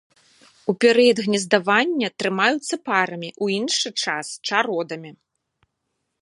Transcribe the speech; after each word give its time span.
У 0.71 0.73
перыяд 0.85 1.17
гнездавання 1.25 2.07
трымаюцца 2.23 2.75
парамі, 2.89 3.29
у 3.45 3.51
іншы 3.59 3.89
час 4.07 4.27
чародамі. 4.49 5.11